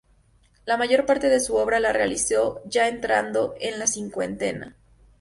La 0.65 0.77
mayor 0.77 1.05
parte 1.05 1.29
de 1.29 1.39
su 1.39 1.57
obra 1.57 1.79
la 1.79 1.93
realizó 1.93 2.59
ya 2.65 2.87
entrado 2.87 3.53
en 3.59 3.77
la 3.77 3.85
cincuentena. 3.85 4.75